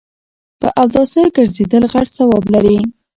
[0.61, 2.77] په اوداسه ګرځیدل غټ ثواب لري